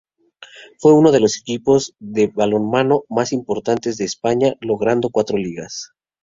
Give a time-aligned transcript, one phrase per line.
[0.79, 5.91] Fue uno de los equipos de balonmano más importantes de España logrando cuatro ligas.